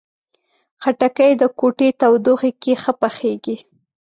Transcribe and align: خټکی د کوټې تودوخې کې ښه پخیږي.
خټکی 0.81 1.31
د 1.41 1.43
کوټې 1.59 1.89
تودوخې 1.99 2.51
کې 2.61 2.73
ښه 2.81 2.93
پخیږي. 2.99 3.57